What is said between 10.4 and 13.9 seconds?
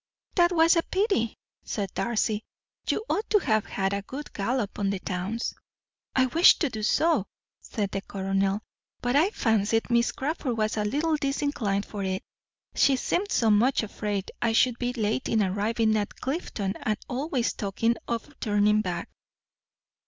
was a little disinclined for it. She seemed so much